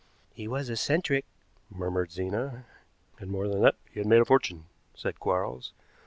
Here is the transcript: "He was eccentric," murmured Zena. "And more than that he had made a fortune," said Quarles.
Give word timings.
"He 0.33 0.47
was 0.47 0.67
eccentric," 0.67 1.25
murmured 1.69 2.11
Zena. 2.11 2.65
"And 3.19 3.29
more 3.29 3.47
than 3.47 3.61
that 3.61 3.75
he 3.91 3.99
had 3.99 4.07
made 4.07 4.19
a 4.21 4.25
fortune," 4.25 4.65
said 4.95 5.19
Quarles. 5.19 5.73